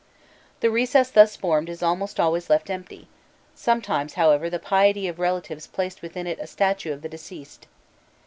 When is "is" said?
1.69-1.83